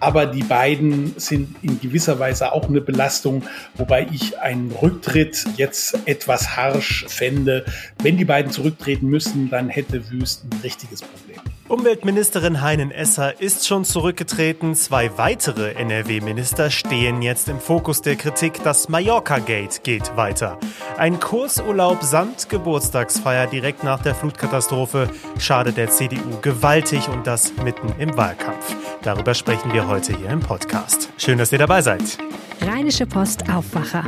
Aber 0.00 0.26
die 0.26 0.42
beiden 0.42 1.14
sind 1.16 1.56
in 1.62 1.78
gewisser 1.80 2.18
Weise 2.18 2.52
auch 2.52 2.68
eine 2.68 2.80
Belastung, 2.80 3.44
wobei 3.76 4.08
ich 4.10 4.38
einen 4.38 4.72
Rücktritt 4.72 5.46
jetzt 5.56 5.98
etwas 6.06 6.56
harsch 6.56 7.04
fände. 7.08 7.64
Wenn 8.02 8.16
die 8.16 8.24
beiden 8.24 8.50
zurücktreten 8.50 9.06
müssen, 9.06 9.50
dann 9.50 9.68
hätte 9.68 10.10
Wüst 10.10 10.44
ein 10.44 10.60
richtiges 10.62 11.02
Problem. 11.02 11.38
Umweltministerin 11.70 12.62
Heinen 12.62 12.90
Esser 12.90 13.40
ist 13.40 13.64
schon 13.68 13.84
zurückgetreten. 13.84 14.74
Zwei 14.74 15.16
weitere 15.16 15.74
NRW-Minister 15.74 16.68
stehen 16.68 17.22
jetzt 17.22 17.48
im 17.48 17.60
Fokus 17.60 18.02
der 18.02 18.16
Kritik. 18.16 18.60
Das 18.64 18.88
Mallorca-Gate 18.88 19.84
geht 19.84 20.16
weiter. 20.16 20.58
Ein 20.98 21.20
Kursurlaub 21.20 22.02
samt 22.02 22.48
Geburtstagsfeier 22.48 23.46
direkt 23.46 23.84
nach 23.84 24.02
der 24.02 24.16
Flutkatastrophe 24.16 25.10
schadet 25.38 25.76
der 25.76 25.90
CDU 25.90 26.40
gewaltig 26.42 27.08
und 27.08 27.28
das 27.28 27.52
mitten 27.62 27.94
im 28.00 28.16
Wahlkampf. 28.16 28.74
Darüber 29.02 29.34
sprechen 29.34 29.72
wir 29.72 29.88
heute 29.88 30.16
hier 30.16 30.30
im 30.30 30.40
Podcast. 30.40 31.10
Schön, 31.16 31.38
dass 31.38 31.52
ihr 31.52 31.58
dabei 31.58 31.80
seid. 31.80 32.18
Rheinische 32.60 33.06
Post 33.06 33.48
Aufwacher. 33.50 34.04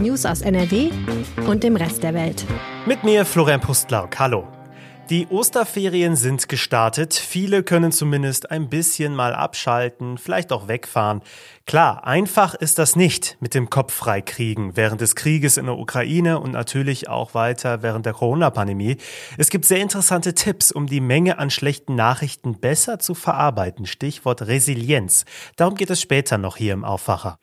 News 0.00 0.26
aus 0.26 0.42
NRW 0.42 0.90
und 1.46 1.62
dem 1.62 1.76
Rest 1.76 2.02
der 2.02 2.14
Welt. 2.14 2.44
Mit 2.86 3.04
mir 3.04 3.24
Florian 3.24 3.60
Pustlauk. 3.60 4.18
Hallo. 4.18 4.59
Die 5.10 5.26
Osterferien 5.26 6.14
sind 6.14 6.48
gestartet. 6.48 7.14
Viele 7.14 7.64
können 7.64 7.90
zumindest 7.90 8.52
ein 8.52 8.68
bisschen 8.68 9.16
mal 9.16 9.34
abschalten, 9.34 10.18
vielleicht 10.18 10.52
auch 10.52 10.68
wegfahren. 10.68 11.22
Klar, 11.66 12.06
einfach 12.06 12.54
ist 12.54 12.78
das 12.78 12.94
nicht 12.94 13.36
mit 13.40 13.54
dem 13.54 13.70
Kopf 13.70 13.92
frei 13.92 14.20
kriegen 14.20 14.76
während 14.76 15.00
des 15.00 15.16
Krieges 15.16 15.56
in 15.56 15.66
der 15.66 15.76
Ukraine 15.76 16.38
und 16.38 16.52
natürlich 16.52 17.08
auch 17.08 17.34
weiter 17.34 17.82
während 17.82 18.06
der 18.06 18.12
Corona-Pandemie. 18.12 18.98
Es 19.36 19.50
gibt 19.50 19.64
sehr 19.64 19.80
interessante 19.80 20.32
Tipps, 20.32 20.70
um 20.70 20.86
die 20.86 21.00
Menge 21.00 21.40
an 21.40 21.50
schlechten 21.50 21.96
Nachrichten 21.96 22.60
besser 22.60 23.00
zu 23.00 23.16
verarbeiten. 23.16 23.86
Stichwort 23.86 24.42
Resilienz. 24.42 25.24
Darum 25.56 25.74
geht 25.74 25.90
es 25.90 26.00
später 26.00 26.38
noch 26.38 26.56
hier 26.56 26.72
im 26.72 26.84
Aufwacher. 26.84 27.40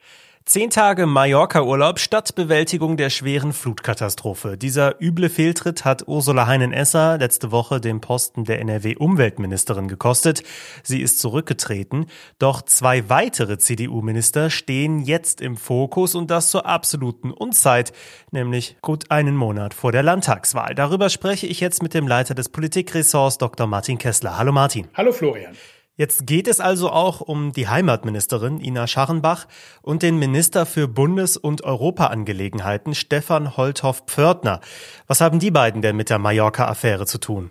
Zehn 0.47 0.69
Tage 0.69 1.07
Mallorca-Urlaub 1.07 1.99
statt 1.99 2.33
Bewältigung 2.33 2.95
der 2.95 3.09
schweren 3.09 3.51
Flutkatastrophe. 3.51 4.57
Dieser 4.57 4.95
üble 5.01 5.29
Fehltritt 5.29 5.83
hat 5.83 6.07
Ursula 6.07 6.47
Heinen-Esser 6.47 7.17
letzte 7.17 7.51
Woche 7.51 7.81
den 7.81 7.99
Posten 7.99 8.45
der 8.45 8.61
NRW-Umweltministerin 8.61 9.89
gekostet. 9.89 10.43
Sie 10.83 11.01
ist 11.01 11.19
zurückgetreten. 11.19 12.05
Doch 12.39 12.61
zwei 12.61 13.09
weitere 13.09 13.57
CDU-Minister 13.57 14.49
stehen 14.49 14.99
jetzt 14.99 15.41
im 15.41 15.57
Fokus 15.57 16.15
und 16.15 16.31
das 16.31 16.49
zur 16.49 16.65
absoluten 16.65 17.31
Unzeit, 17.31 17.91
nämlich 18.31 18.77
gut 18.81 19.11
einen 19.11 19.35
Monat 19.35 19.73
vor 19.73 19.91
der 19.91 20.01
Landtagswahl. 20.01 20.75
Darüber 20.75 21.09
spreche 21.09 21.45
ich 21.45 21.59
jetzt 21.59 21.83
mit 21.83 21.93
dem 21.93 22.07
Leiter 22.07 22.35
des 22.35 22.47
Politikressorts 22.47 23.37
Dr. 23.37 23.67
Martin 23.67 23.97
Kessler. 23.97 24.37
Hallo 24.37 24.53
Martin. 24.53 24.87
Hallo 24.95 25.11
Florian. 25.11 25.57
Jetzt 25.97 26.27
geht 26.27 26.47
es 26.47 26.59
also 26.59 26.91
auch 26.91 27.21
um 27.21 27.53
die 27.53 27.67
Heimatministerin 27.67 28.61
Ina 28.61 28.85
Scharrenbach 28.85 29.47
und 29.81 30.03
den 30.03 30.19
Minister 30.19 30.67
für 30.67 30.87
Bundes- 30.87 31.37
und 31.37 31.63
Europaangelegenheiten 31.63 32.93
Stefan 32.93 33.57
Holthoff-Pförtner. 33.57 34.61
Was 35.07 35.21
haben 35.21 35.39
die 35.39 35.49
beiden 35.49 35.81
denn 35.81 35.95
mit 35.95 36.11
der 36.11 36.19
Mallorca-Affäre 36.19 37.07
zu 37.07 37.17
tun? 37.17 37.49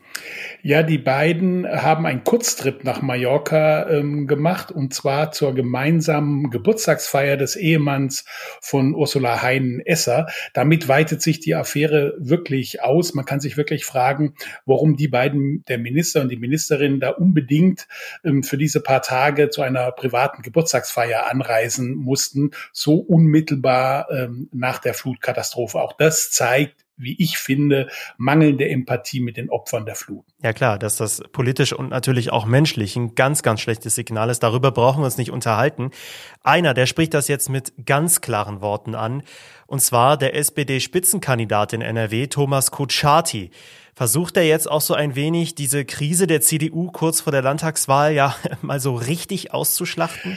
Ja, 0.62 0.84
die 0.84 0.98
beiden 0.98 1.66
haben 1.66 2.06
einen 2.06 2.22
Kurztrip 2.22 2.84
nach 2.84 3.02
Mallorca 3.02 3.90
ähm, 3.90 4.28
gemacht 4.28 4.70
und 4.70 4.94
zwar 4.94 5.32
zur 5.32 5.52
gemeinsamen 5.52 6.48
Geburtstagsfeier 6.50 7.36
des 7.36 7.56
Ehemanns 7.56 8.26
von 8.60 8.94
Ursula 8.94 9.42
Heinen-Esser. 9.42 10.28
Damit 10.54 10.86
weitet 10.86 11.20
sich 11.20 11.40
die 11.40 11.56
Affäre 11.56 12.14
wirklich 12.20 12.80
aus. 12.80 13.12
Man 13.12 13.24
kann 13.24 13.40
sich 13.40 13.56
wirklich 13.56 13.84
fragen, 13.84 14.34
warum 14.66 14.94
die 14.94 15.08
beiden, 15.08 15.64
der 15.64 15.78
Minister 15.78 16.20
und 16.20 16.28
die 16.28 16.36
Ministerin, 16.36 17.00
da 17.00 17.10
unbedingt 17.10 17.88
ähm, 18.24 18.35
ähm, 18.36 18.42
für 18.42 18.58
diese 18.58 18.80
paar 18.80 19.02
Tage 19.02 19.50
zu 19.50 19.62
einer 19.62 19.90
privaten 19.92 20.42
Geburtstagsfeier 20.42 21.30
anreisen 21.30 21.96
mussten, 21.96 22.50
so 22.72 22.96
unmittelbar 22.96 24.08
ähm, 24.10 24.48
nach 24.52 24.78
der 24.78 24.94
Flutkatastrophe. 24.94 25.80
Auch 25.80 25.92
das 25.92 26.30
zeigt, 26.30 26.84
wie 26.98 27.14
ich 27.22 27.36
finde, 27.36 27.88
mangelnde 28.16 28.66
Empathie 28.66 29.20
mit 29.20 29.36
den 29.36 29.50
Opfern 29.50 29.84
der 29.84 29.96
Flut. 29.96 30.24
Ja 30.42 30.54
klar, 30.54 30.78
dass 30.78 30.96
das 30.96 31.22
politisch 31.30 31.74
und 31.74 31.90
natürlich 31.90 32.32
auch 32.32 32.46
menschlich 32.46 32.96
ein 32.96 33.14
ganz, 33.14 33.42
ganz 33.42 33.60
schlechtes 33.60 33.94
Signal 33.94 34.30
ist. 34.30 34.42
Darüber 34.42 34.70
brauchen 34.70 35.02
wir 35.02 35.04
uns 35.04 35.18
nicht 35.18 35.30
unterhalten. 35.30 35.90
Einer, 36.42 36.72
der 36.72 36.86
spricht 36.86 37.12
das 37.12 37.28
jetzt 37.28 37.50
mit 37.50 37.74
ganz 37.84 38.22
klaren 38.22 38.62
Worten 38.62 38.94
an, 38.94 39.22
und 39.66 39.82
zwar 39.82 40.16
der 40.16 40.36
SPD-Spitzenkandidat 40.36 41.72
in 41.72 41.82
NRW, 41.82 42.28
Thomas 42.28 42.70
Kutschaty. 42.70 43.50
Versucht 43.98 44.36
er 44.36 44.42
jetzt 44.42 44.70
auch 44.70 44.82
so 44.82 44.92
ein 44.92 45.14
wenig 45.14 45.54
diese 45.54 45.86
Krise 45.86 46.26
der 46.26 46.42
CDU 46.42 46.90
kurz 46.90 47.22
vor 47.22 47.30
der 47.30 47.40
Landtagswahl 47.40 48.12
ja 48.12 48.36
mal 48.60 48.78
so 48.78 48.94
richtig 48.94 49.54
auszuschlachten? 49.54 50.36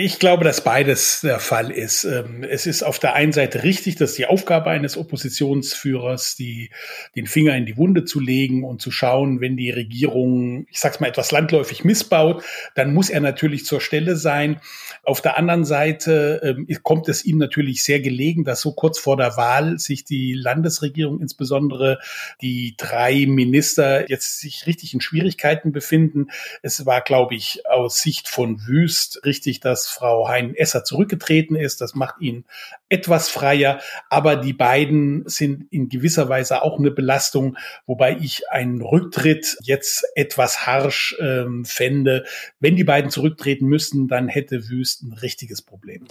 Ich 0.00 0.20
glaube, 0.20 0.44
dass 0.44 0.60
beides 0.60 1.22
der 1.22 1.40
Fall 1.40 1.72
ist. 1.72 2.04
Ähm, 2.04 2.44
es 2.48 2.66
ist 2.66 2.84
auf 2.84 3.00
der 3.00 3.14
einen 3.14 3.32
Seite 3.32 3.64
richtig, 3.64 3.96
dass 3.96 4.14
die 4.14 4.26
Aufgabe 4.26 4.70
eines 4.70 4.96
Oppositionsführers, 4.96 6.36
die, 6.36 6.70
den 7.16 7.26
Finger 7.26 7.56
in 7.56 7.66
die 7.66 7.76
Wunde 7.76 8.04
zu 8.04 8.20
legen 8.20 8.62
und 8.62 8.80
zu 8.80 8.92
schauen, 8.92 9.40
wenn 9.40 9.56
die 9.56 9.70
Regierung, 9.70 10.68
ich 10.70 10.78
sag's 10.78 11.00
mal, 11.00 11.08
etwas 11.08 11.32
landläufig 11.32 11.82
missbaut, 11.82 12.44
dann 12.76 12.94
muss 12.94 13.10
er 13.10 13.18
natürlich 13.18 13.66
zur 13.66 13.80
Stelle 13.80 14.14
sein. 14.14 14.60
Auf 15.02 15.20
der 15.20 15.36
anderen 15.36 15.64
Seite 15.64 16.42
ähm, 16.44 16.68
kommt 16.84 17.08
es 17.08 17.24
ihm 17.24 17.38
natürlich 17.38 17.82
sehr 17.82 17.98
gelegen, 17.98 18.44
dass 18.44 18.60
so 18.60 18.74
kurz 18.74 19.00
vor 19.00 19.16
der 19.16 19.36
Wahl 19.36 19.80
sich 19.80 20.04
die 20.04 20.32
Landesregierung, 20.32 21.20
insbesondere 21.20 21.98
die 22.40 22.74
drei 22.76 23.26
Minister, 23.26 24.08
jetzt 24.08 24.38
sich 24.38 24.64
richtig 24.68 24.94
in 24.94 25.00
Schwierigkeiten 25.00 25.72
befinden. 25.72 26.28
Es 26.62 26.86
war, 26.86 27.00
glaube 27.00 27.34
ich, 27.34 27.66
aus 27.66 28.00
Sicht 28.00 28.28
von 28.28 28.64
Wüst 28.64 29.22
richtig, 29.24 29.58
dass 29.58 29.87
Frau 29.90 30.28
Hein-Esser 30.28 30.84
zurückgetreten 30.84 31.56
ist. 31.56 31.80
Das 31.80 31.94
macht 31.94 32.20
ihn 32.20 32.44
etwas 32.88 33.28
freier. 33.28 33.80
Aber 34.08 34.36
die 34.36 34.52
beiden 34.52 35.28
sind 35.28 35.66
in 35.70 35.88
gewisser 35.88 36.28
Weise 36.28 36.62
auch 36.62 36.78
eine 36.78 36.90
Belastung, 36.90 37.56
wobei 37.86 38.16
ich 38.20 38.50
einen 38.50 38.80
Rücktritt 38.82 39.56
jetzt 39.62 40.04
etwas 40.14 40.66
harsch 40.66 41.16
ähm, 41.20 41.64
fände. 41.64 42.24
Wenn 42.60 42.76
die 42.76 42.84
beiden 42.84 43.10
zurücktreten 43.10 43.66
müssten, 43.66 44.08
dann 44.08 44.28
hätte 44.28 44.68
Wüst 44.68 45.02
ein 45.02 45.12
richtiges 45.12 45.62
Problem. 45.62 46.06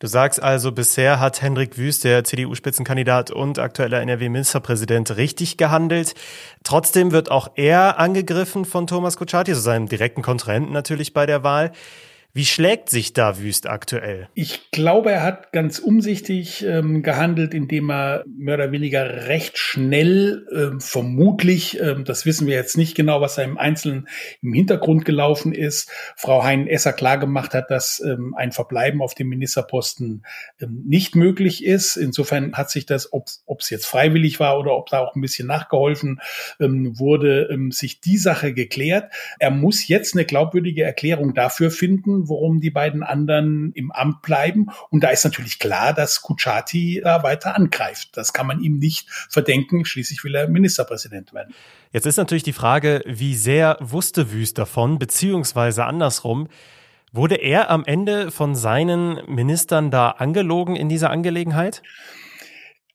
Du 0.00 0.06
sagst 0.06 0.40
also, 0.40 0.70
bisher 0.70 1.18
hat 1.18 1.42
Hendrik 1.42 1.76
Wüst, 1.76 2.04
der 2.04 2.22
CDU-Spitzenkandidat 2.22 3.32
und 3.32 3.58
aktueller 3.58 4.00
NRW-Ministerpräsident, 4.00 5.16
richtig 5.16 5.56
gehandelt. 5.56 6.14
Trotzdem 6.62 7.10
wird 7.10 7.32
auch 7.32 7.50
er 7.56 7.98
angegriffen 7.98 8.64
von 8.64 8.86
Thomas 8.86 9.16
Kutschaty, 9.16 9.54
so 9.54 9.60
seinem 9.60 9.88
direkten 9.88 10.22
Kontrahenten 10.22 10.72
natürlich 10.72 11.14
bei 11.14 11.26
der 11.26 11.42
Wahl. 11.42 11.72
Wie 12.34 12.44
schlägt 12.44 12.90
sich 12.90 13.14
da 13.14 13.38
Wüst 13.38 13.66
aktuell? 13.66 14.28
Ich 14.34 14.70
glaube, 14.70 15.10
er 15.10 15.22
hat 15.22 15.50
ganz 15.50 15.78
umsichtig 15.78 16.62
ähm, 16.62 17.02
gehandelt, 17.02 17.54
indem 17.54 17.90
er 17.90 18.22
mehr 18.28 18.56
oder 18.56 18.70
weniger 18.70 19.26
recht 19.26 19.56
schnell, 19.56 20.46
ähm, 20.54 20.80
vermutlich, 20.80 21.80
ähm, 21.80 22.04
das 22.04 22.26
wissen 22.26 22.46
wir 22.46 22.54
jetzt 22.54 22.76
nicht 22.76 22.94
genau, 22.94 23.22
was 23.22 23.36
da 23.36 23.42
im 23.42 23.56
Einzelnen 23.56 24.08
im 24.42 24.52
Hintergrund 24.52 25.06
gelaufen 25.06 25.52
ist, 25.52 25.90
Frau 26.16 26.44
Hein-Esser 26.44 26.92
klargemacht 26.92 27.54
hat, 27.54 27.70
dass 27.70 28.00
ähm, 28.06 28.34
ein 28.36 28.52
Verbleiben 28.52 29.00
auf 29.00 29.14
dem 29.14 29.30
Ministerposten 29.30 30.22
ähm, 30.60 30.84
nicht 30.86 31.16
möglich 31.16 31.64
ist. 31.64 31.96
Insofern 31.96 32.52
hat 32.52 32.70
sich 32.70 32.84
das, 32.84 33.10
ob 33.10 33.26
es 33.58 33.70
jetzt 33.70 33.86
freiwillig 33.86 34.38
war 34.38 34.58
oder 34.58 34.76
ob 34.76 34.90
da 34.90 35.00
auch 35.00 35.16
ein 35.16 35.22
bisschen 35.22 35.48
nachgeholfen 35.48 36.20
ähm, 36.60 36.98
wurde, 36.98 37.48
sich 37.70 38.00
die 38.00 38.18
Sache 38.18 38.52
geklärt. 38.52 39.12
Er 39.38 39.50
muss 39.50 39.88
jetzt 39.88 40.14
eine 40.14 40.26
glaubwürdige 40.26 40.84
Erklärung 40.84 41.32
dafür 41.34 41.70
finden, 41.70 42.17
warum 42.26 42.60
die 42.60 42.70
beiden 42.70 43.02
anderen 43.02 43.72
im 43.74 43.92
Amt 43.92 44.22
bleiben. 44.22 44.68
Und 44.90 45.04
da 45.04 45.10
ist 45.10 45.24
natürlich 45.24 45.58
klar, 45.58 45.92
dass 45.92 46.22
Kuchati 46.22 47.02
da 47.04 47.22
weiter 47.22 47.54
angreift. 47.54 48.16
Das 48.16 48.32
kann 48.32 48.46
man 48.46 48.60
ihm 48.60 48.78
nicht 48.78 49.08
verdenken. 49.10 49.84
Schließlich 49.84 50.24
will 50.24 50.34
er 50.34 50.48
Ministerpräsident 50.48 51.34
werden. 51.34 51.54
Jetzt 51.92 52.06
ist 52.06 52.16
natürlich 52.16 52.42
die 52.42 52.52
Frage, 52.52 53.02
wie 53.06 53.34
sehr 53.34 53.76
wusste 53.80 54.32
Wüst 54.32 54.56
davon, 54.58 54.98
beziehungsweise 54.98 55.84
andersrum, 55.84 56.48
Wurde 57.12 57.36
er 57.36 57.70
am 57.70 57.84
Ende 57.86 58.30
von 58.30 58.54
seinen 58.54 59.20
Ministern 59.26 59.90
da 59.90 60.10
angelogen 60.10 60.76
in 60.76 60.90
dieser 60.90 61.10
Angelegenheit? 61.10 61.82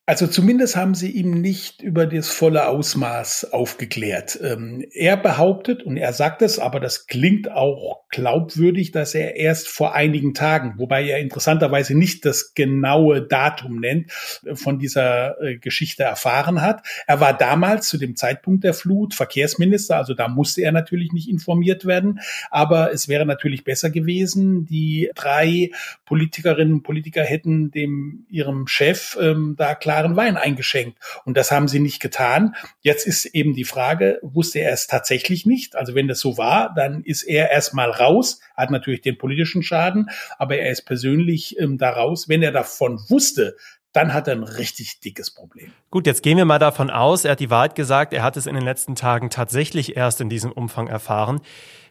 Also 0.06 0.28
zumindest 0.28 0.76
haben 0.76 0.96
sie 0.96 1.12
ihm 1.12 1.40
nicht 1.40 1.82
über 1.82 2.06
das 2.06 2.28
volle 2.28 2.68
Ausmaß 2.68 3.54
aufgeklärt. 3.54 4.38
Ähm, 4.44 4.84
er 4.92 5.16
behauptet, 5.16 5.82
und 5.82 5.96
er 5.96 6.12
sagt 6.12 6.42
es, 6.42 6.60
aber 6.60 6.82
das 6.82 7.08
klingt 7.08 7.50
auch 7.50 8.02
glaubwürdig, 8.10 8.92
dass 8.92 9.16
er 9.16 9.38
erst 9.38 9.70
vor 9.70 9.96
einigen 9.96 10.34
Tagen, 10.34 10.74
wobei 10.78 11.08
er 11.08 11.20
interessanterweise 11.20 11.98
nicht 11.98 12.26
das 12.26 12.54
genaue 12.54 13.22
Datum 13.22 13.80
nennt, 13.80 14.12
von 14.12 14.78
dieser 14.78 15.42
äh, 15.42 15.58
Geschichte 15.58 16.04
erfahren 16.04 16.62
hat. 16.62 16.86
Er 17.08 17.22
war 17.22 17.32
damals 17.38 17.88
zu 17.88 17.98
dem 17.98 18.18
Zeitpunkt 18.18 18.66
der 18.66 18.74
Flut 18.74 19.14
Verkehrsminister, 19.14 19.96
also 19.96 20.14
da 20.14 20.28
musste 20.28 20.64
er 20.64 20.74
natürlich 20.74 21.14
nicht 21.14 21.30
informiert 21.30 21.86
werden. 21.86 22.20
Aber 22.52 22.92
es 22.92 23.08
wäre 23.08 23.26
natürlich 23.26 23.64
besser 23.64 23.90
gewesen, 23.90 24.66
die 24.66 25.10
drei 25.16 25.72
Politikerinnen 26.04 26.74
und 26.74 26.84
Politiker 26.84 27.24
hätten 27.24 27.72
dem 27.72 28.26
ihrem 28.30 28.68
Chef 28.68 29.18
ähm, 29.22 29.56
da 29.58 29.76
klar 29.76 29.93
klaren 29.94 30.16
Wein 30.16 30.38
eingeschenkt. 30.38 30.98
Und 31.24 31.38
das 31.38 31.52
haben 31.52 31.68
sie 31.68 31.80
nicht 31.80 32.02
getan. 32.02 32.56
Jetzt 32.82 33.06
ist 33.06 33.26
eben 33.26 33.54
die 33.54 33.64
Frage, 33.64 34.18
wusste 34.24 34.60
er 34.60 34.74
es 34.74 34.88
tatsächlich 34.88 35.46
nicht? 35.46 35.76
Also 35.76 35.94
wenn 35.94 36.08
das 36.08 36.20
so 36.20 36.36
war, 36.38 36.74
dann 36.76 37.04
ist 37.04 37.22
er 37.22 37.52
erstmal 37.52 37.92
raus, 37.92 38.40
hat 38.56 38.72
natürlich 38.72 39.02
den 39.02 39.20
politischen 39.20 39.62
Schaden, 39.62 40.10
aber 40.40 40.58
er 40.58 40.72
ist 40.72 40.86
persönlich 40.86 41.60
ähm, 41.60 41.78
da 41.78 41.92
raus. 41.92 42.28
Wenn 42.28 42.42
er 42.42 42.52
davon 42.52 43.00
wusste, 43.08 43.56
dann 43.94 44.14
hat 44.14 44.28
er 44.28 44.34
ein 44.34 44.44
richtig 44.44 45.00
dickes 45.00 45.32
Problem. 45.32 45.72
Gut, 45.92 46.08
jetzt 46.08 46.24
gehen 46.24 46.38
wir 46.38 46.46
mal 46.46 46.60
davon 46.60 46.90
aus, 46.90 47.26
er 47.26 47.32
hat 47.32 47.40
die 47.40 47.50
Wahrheit 47.50 47.76
gesagt, 47.76 48.14
er 48.14 48.24
hat 48.24 48.36
es 48.36 48.48
in 48.48 48.56
den 48.56 48.64
letzten 48.64 48.96
Tagen 48.96 49.30
tatsächlich 49.30 49.96
erst 49.96 50.20
in 50.20 50.30
diesem 50.30 50.52
Umfang 50.52 50.88
erfahren. 50.88 51.42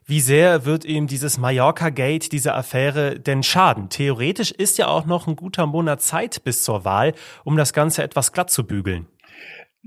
Wie 0.05 0.21
sehr 0.21 0.65
wird 0.65 0.85
ihm 0.85 1.07
dieses 1.07 1.39
Mallorca-Gate, 1.39 2.33
diese 2.33 2.55
Affäre 2.55 3.21
denn 3.21 3.45
schaden? 3.45 3.89
Theoretisch 3.89 4.51
ist 4.51 4.77
ja 4.79 4.89
auch 4.89 5.07
noch 5.07 5.29
ein 5.29 5.37
guter 5.37 5.67
Monat 5.67 6.03
Zeit 6.03 6.43
bis 6.43 6.65
zur 6.65 6.85
Wahl, 6.85 7.15
um 7.45 7.57
das 7.57 7.73
Ganze 7.73 8.03
etwas 8.03 8.33
glatt 8.33 8.51
zu 8.51 8.67
bügeln. 8.67 9.07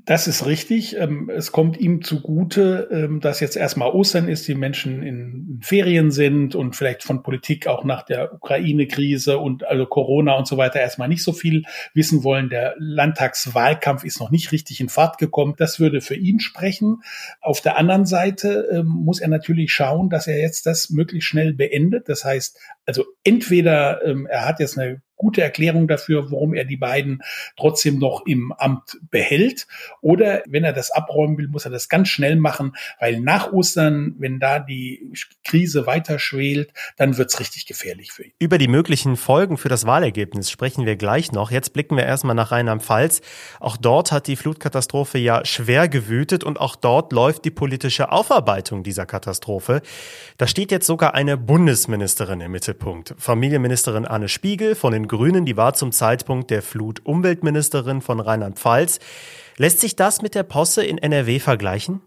Das 0.03 0.27
ist 0.27 0.45
richtig. 0.45 0.97
Ähm, 0.97 1.29
es 1.29 1.53
kommt 1.53 1.77
ihm 1.77 2.03
zugute, 2.03 2.89
ähm, 2.91 3.21
dass 3.21 3.39
jetzt 3.39 3.55
erstmal 3.55 3.91
Ostern 3.91 4.27
ist, 4.27 4.45
die 4.45 4.53
Menschen 4.53 5.01
in 5.01 5.59
Ferien 5.63 6.11
sind 6.11 6.53
und 6.53 6.75
vielleicht 6.75 7.01
von 7.03 7.23
Politik 7.23 7.67
auch 7.67 7.85
nach 7.85 8.03
der 8.03 8.33
Ukraine-Krise 8.33 9.37
und 9.37 9.63
also 9.63 9.85
Corona 9.85 10.33
und 10.33 10.47
so 10.47 10.57
weiter 10.57 10.81
erstmal 10.81 11.07
nicht 11.07 11.23
so 11.23 11.31
viel 11.31 11.63
wissen 11.93 12.25
wollen. 12.25 12.49
Der 12.49 12.75
Landtagswahlkampf 12.77 14.03
ist 14.03 14.19
noch 14.19 14.31
nicht 14.31 14.51
richtig 14.51 14.81
in 14.81 14.89
Fahrt 14.89 15.17
gekommen. 15.17 15.53
Das 15.57 15.79
würde 15.79 16.01
für 16.01 16.15
ihn 16.15 16.41
sprechen. 16.41 17.01
Auf 17.39 17.61
der 17.61 17.77
anderen 17.77 18.05
Seite 18.05 18.67
ähm, 18.73 18.87
muss 18.87 19.21
er 19.21 19.29
natürlich 19.29 19.71
schauen, 19.71 20.09
dass 20.09 20.27
er 20.27 20.37
jetzt 20.37 20.65
das 20.65 20.89
möglichst 20.89 21.29
schnell 21.29 21.53
beendet. 21.53 22.09
Das 22.09 22.25
heißt, 22.25 22.59
also 22.85 23.05
entweder 23.23 24.01
er 24.29 24.45
hat 24.45 24.59
jetzt 24.59 24.77
eine 24.77 25.01
gute 25.15 25.41
Erklärung 25.41 25.87
dafür, 25.87 26.31
warum 26.31 26.53
er 26.53 26.65
die 26.65 26.77
beiden 26.77 27.21
trotzdem 27.57 27.99
noch 27.99 28.25
im 28.25 28.51
Amt 28.51 28.97
behält. 29.09 29.67
Oder 30.01 30.43
wenn 30.47 30.63
er 30.63 30.73
das 30.73 30.91
abräumen 30.91 31.37
will, 31.37 31.47
muss 31.47 31.65
er 31.65 31.71
das 31.71 31.89
ganz 31.89 32.09
schnell 32.09 32.35
machen, 32.35 32.75
weil 32.99 33.19
nach 33.19 33.51
Ostern, 33.51 34.15
wenn 34.17 34.39
da 34.39 34.59
die 34.59 35.13
Krise 35.43 35.85
weiter 35.87 36.19
schwelt, 36.19 36.73
dann 36.97 37.17
wird's 37.17 37.39
richtig 37.39 37.65
gefährlich 37.65 38.11
für 38.11 38.23
ihn. 38.23 38.31
Über 38.39 38.57
die 38.57 38.67
möglichen 38.67 39.15
Folgen 39.15 39.57
für 39.57 39.69
das 39.69 39.85
Wahlergebnis 39.85 40.51
sprechen 40.51 40.85
wir 40.85 40.95
gleich 40.95 41.31
noch. 41.31 41.51
Jetzt 41.51 41.73
blicken 41.73 41.97
wir 41.97 42.05
erstmal 42.05 42.35
nach 42.35 42.51
Rheinland-Pfalz. 42.51 43.21
Auch 43.59 43.77
dort 43.77 44.11
hat 44.11 44.27
die 44.27 44.35
Flutkatastrophe 44.35 45.17
ja 45.17 45.45
schwer 45.45 45.87
gewütet 45.87 46.43
und 46.43 46.59
auch 46.59 46.75
dort 46.75 47.13
läuft 47.13 47.45
die 47.45 47.51
politische 47.51 48.11
Aufarbeitung 48.11 48.83
dieser 48.83 49.05
Katastrophe. 49.05 49.81
Da 50.37 50.47
steht 50.47 50.71
jetzt 50.71 50.87
sogar 50.87 51.13
eine 51.13 51.37
Bundesministerin 51.37 52.41
im 52.41 52.51
Mittelpunkt. 52.51 53.15
Familienministerin 53.17 54.05
Anne 54.05 54.27
Spiegel 54.27 54.75
von 54.75 54.93
den 54.93 55.04
Grünen, 55.07 55.45
die 55.45 55.57
war 55.57 55.73
zum 55.73 55.91
Zeitpunkt 55.91 56.51
der 56.51 56.61
Flut 56.61 57.05
Umweltministerin 57.05 58.01
von 58.01 58.19
Rheinland-Pfalz. 58.19 58.99
Lässt 59.57 59.79
sich 59.79 59.95
das 59.95 60.21
mit 60.21 60.35
der 60.35 60.43
Posse 60.43 60.85
in 60.85 60.97
NRW 60.97 61.39
vergleichen? 61.39 62.01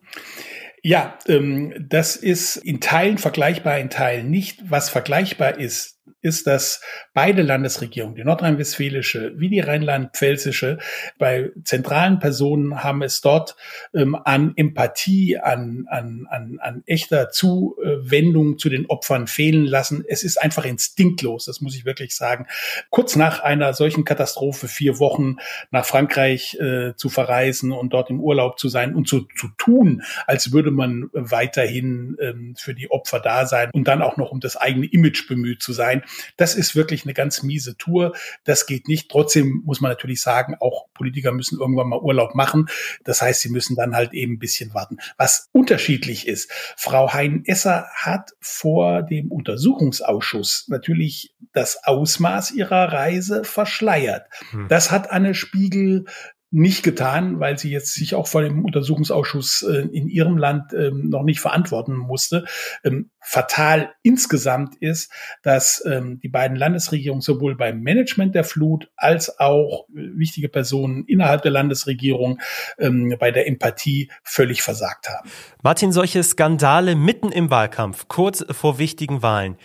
Ja, 0.82 1.18
ähm, 1.26 1.74
das 1.88 2.16
ist 2.16 2.56
in 2.56 2.80
Teilen 2.80 3.18
vergleichbar, 3.18 3.78
in 3.78 3.90
Teilen 3.90 4.30
nicht. 4.30 4.70
Was 4.70 4.90
vergleichbar 4.90 5.58
ist, 5.58 5.98
ist, 6.20 6.46
dass 6.46 6.80
beide 7.14 7.42
Landesregierungen, 7.42 8.16
die 8.16 8.24
nordrhein-westfälische 8.24 9.32
wie 9.36 9.48
die 9.48 9.60
rheinland-pfälzische, 9.60 10.78
bei 11.18 11.50
zentralen 11.64 12.18
Personen 12.18 12.82
haben 12.82 13.02
es 13.02 13.20
dort 13.20 13.56
ähm, 13.94 14.16
an 14.16 14.52
Empathie, 14.56 15.38
an, 15.38 15.86
an, 15.88 16.26
an, 16.28 16.58
an 16.60 16.82
echter 16.86 17.30
Zuwendung 17.30 18.58
zu 18.58 18.68
den 18.68 18.86
Opfern 18.86 19.26
fehlen 19.26 19.64
lassen. 19.64 20.04
Es 20.06 20.24
ist 20.24 20.40
einfach 20.42 20.64
instinktlos, 20.64 21.44
das 21.44 21.60
muss 21.60 21.76
ich 21.76 21.84
wirklich 21.84 22.16
sagen. 22.16 22.46
Kurz 22.90 23.14
nach 23.14 23.40
einer 23.40 23.72
solchen 23.74 24.04
Katastrophe 24.04 24.66
vier 24.66 24.98
Wochen 24.98 25.36
nach 25.70 25.84
Frankreich 25.84 26.56
äh, 26.60 26.94
zu 26.96 27.08
verreisen 27.08 27.72
und 27.72 27.92
dort 27.92 28.10
im 28.10 28.20
Urlaub 28.20 28.58
zu 28.58 28.68
sein 28.68 28.94
und 28.94 29.06
zu, 29.06 29.26
zu 29.36 29.48
tun, 29.56 30.02
als 30.26 30.52
würde 30.52 30.70
man 30.70 31.10
weiterhin 31.12 32.16
ähm, 32.20 32.54
für 32.58 32.74
die 32.74 32.90
Opfer 32.90 33.20
da 33.20 33.46
sein 33.46 33.70
und 33.72 33.86
dann 33.86 34.02
auch 34.02 34.16
noch 34.16 34.32
um 34.32 34.40
das 34.40 34.56
eigene 34.56 34.86
Image 34.86 35.28
bemüht 35.28 35.62
zu 35.62 35.72
sein. 35.72 36.02
Das 36.36 36.54
ist 36.54 36.76
wirklich 36.76 37.04
eine 37.04 37.14
ganz 37.14 37.42
miese 37.42 37.76
Tour. 37.76 38.14
Das 38.44 38.66
geht 38.66 38.88
nicht. 38.88 39.10
Trotzdem 39.10 39.62
muss 39.64 39.80
man 39.80 39.90
natürlich 39.90 40.20
sagen, 40.20 40.56
auch 40.60 40.86
Politiker 40.94 41.32
müssen 41.32 41.58
irgendwann 41.58 41.88
mal 41.88 42.00
Urlaub 42.00 42.34
machen. 42.34 42.68
Das 43.04 43.22
heißt, 43.22 43.40
sie 43.40 43.50
müssen 43.50 43.76
dann 43.76 43.94
halt 43.94 44.12
eben 44.12 44.34
ein 44.34 44.38
bisschen 44.38 44.74
warten. 44.74 44.98
Was 45.16 45.48
unterschiedlich 45.52 46.26
ist, 46.26 46.50
Frau 46.76 47.12
Hein-Esser 47.12 47.88
hat 47.94 48.32
vor 48.40 49.02
dem 49.02 49.30
Untersuchungsausschuss 49.30 50.66
natürlich 50.68 51.34
das 51.52 51.84
Ausmaß 51.84 52.52
ihrer 52.52 52.92
Reise 52.92 53.44
verschleiert. 53.44 54.26
Hm. 54.50 54.68
Das 54.68 54.90
hat 54.90 55.10
Anne 55.10 55.34
Spiegel 55.34 56.04
nicht 56.50 56.82
getan, 56.82 57.40
weil 57.40 57.58
sie 57.58 57.70
jetzt 57.70 57.92
sich 57.92 58.14
auch 58.14 58.26
vor 58.26 58.42
dem 58.42 58.64
Untersuchungsausschuss 58.64 59.62
äh, 59.62 59.86
in 59.92 60.08
ihrem 60.08 60.38
Land 60.38 60.72
ähm, 60.72 61.10
noch 61.10 61.22
nicht 61.22 61.40
verantworten 61.40 61.94
musste. 61.94 62.46
Ähm, 62.84 63.10
fatal 63.20 63.92
insgesamt 64.02 64.76
ist, 64.76 65.12
dass 65.42 65.84
ähm, 65.86 66.20
die 66.20 66.28
beiden 66.28 66.56
Landesregierungen 66.56 67.20
sowohl 67.20 67.54
beim 67.54 67.80
Management 67.80 68.34
der 68.34 68.44
Flut 68.44 68.90
als 68.96 69.38
auch 69.38 69.88
äh, 69.90 70.16
wichtige 70.16 70.48
Personen 70.48 71.04
innerhalb 71.06 71.42
der 71.42 71.50
Landesregierung 71.50 72.40
ähm, 72.78 73.14
bei 73.18 73.30
der 73.30 73.46
Empathie 73.46 74.10
völlig 74.22 74.62
versagt 74.62 75.08
haben. 75.10 75.28
Martin, 75.62 75.92
solche 75.92 76.22
Skandale 76.22 76.96
mitten 76.96 77.30
im 77.30 77.50
Wahlkampf, 77.50 78.08
kurz 78.08 78.44
vor 78.50 78.78
wichtigen 78.78 79.20
Wahlen. 79.20 79.56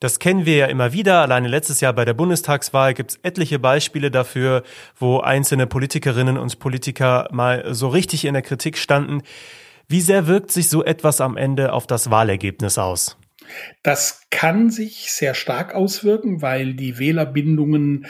Das 0.00 0.18
kennen 0.18 0.46
wir 0.46 0.56
ja 0.56 0.66
immer 0.66 0.94
wieder. 0.94 1.20
Alleine 1.20 1.46
letztes 1.46 1.82
Jahr 1.82 1.92
bei 1.92 2.06
der 2.06 2.14
Bundestagswahl 2.14 2.94
gibt 2.94 3.10
es 3.10 3.20
etliche 3.22 3.58
Beispiele 3.58 4.10
dafür, 4.10 4.62
wo 4.98 5.20
einzelne 5.20 5.66
Politikerinnen 5.66 6.38
und 6.38 6.58
Politiker 6.58 7.28
mal 7.32 7.74
so 7.74 7.88
richtig 7.88 8.24
in 8.24 8.32
der 8.32 8.42
Kritik 8.42 8.78
standen. 8.78 9.22
Wie 9.88 10.00
sehr 10.00 10.26
wirkt 10.26 10.52
sich 10.52 10.70
so 10.70 10.82
etwas 10.82 11.20
am 11.20 11.36
Ende 11.36 11.74
auf 11.74 11.86
das 11.86 12.10
Wahlergebnis 12.10 12.78
aus? 12.78 13.18
Das 13.82 14.22
kann 14.30 14.70
sich 14.70 15.12
sehr 15.12 15.34
stark 15.34 15.74
auswirken, 15.74 16.40
weil 16.40 16.74
die 16.74 16.98
Wählerbindungen 16.98 18.06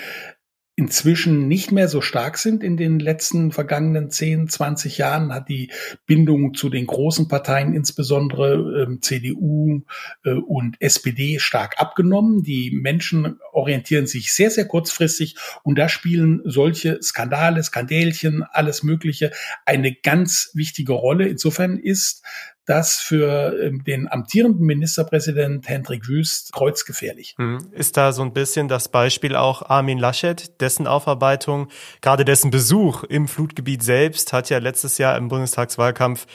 inzwischen 0.76 1.46
nicht 1.46 1.72
mehr 1.72 1.88
so 1.88 2.00
stark 2.00 2.38
sind 2.38 2.62
in 2.62 2.76
den 2.76 2.98
letzten 2.98 3.52
vergangenen 3.52 4.10
10, 4.10 4.48
20 4.48 4.98
Jahren, 4.98 5.32
hat 5.34 5.48
die 5.48 5.70
Bindung 6.06 6.54
zu 6.54 6.70
den 6.70 6.86
großen 6.86 7.28
Parteien, 7.28 7.74
insbesondere 7.74 8.84
ähm, 8.84 9.02
CDU 9.02 9.82
äh, 10.24 10.30
und 10.32 10.76
SPD, 10.80 11.38
stark 11.38 11.78
abgenommen. 11.78 12.42
Die 12.42 12.70
Menschen 12.70 13.38
orientieren 13.52 14.06
sich 14.06 14.32
sehr, 14.32 14.50
sehr 14.50 14.66
kurzfristig 14.66 15.36
und 15.62 15.78
da 15.78 15.88
spielen 15.88 16.40
solche 16.44 17.02
Skandale, 17.02 17.62
Skandälchen, 17.62 18.42
alles 18.50 18.82
Mögliche 18.82 19.32
eine 19.66 19.94
ganz 19.94 20.50
wichtige 20.54 20.92
Rolle. 20.92 21.28
Insofern 21.28 21.78
ist 21.78 22.24
das 22.70 22.96
für 22.96 23.60
ähm, 23.60 23.82
den 23.82 24.10
amtierenden 24.10 24.64
Ministerpräsident 24.64 25.68
Hendrik 25.68 26.06
Wüst 26.06 26.52
kreuzgefährlich. 26.52 27.34
Hm. 27.36 27.58
Ist 27.72 27.96
da 27.96 28.12
so 28.12 28.22
ein 28.22 28.32
bisschen 28.32 28.68
das 28.68 28.88
Beispiel 28.88 29.34
auch 29.34 29.68
Armin 29.68 29.98
Laschet, 29.98 30.60
dessen 30.60 30.86
Aufarbeitung, 30.86 31.68
gerade 32.00 32.24
dessen 32.24 32.52
Besuch 32.52 33.02
im 33.02 33.26
Flutgebiet 33.26 33.82
selbst 33.82 34.32
hat 34.32 34.50
ja 34.50 34.58
letztes 34.58 34.98
Jahr 34.98 35.16
im 35.16 35.28
Bundestagswahlkampf 35.28 36.26